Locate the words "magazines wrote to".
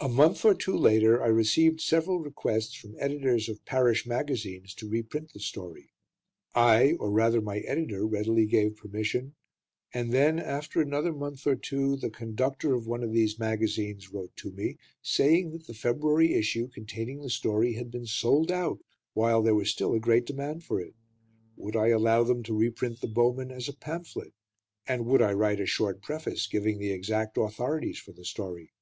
13.38-14.52